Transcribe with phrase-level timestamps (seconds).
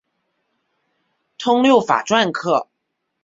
[1.37, 2.67] 通六法篆刻。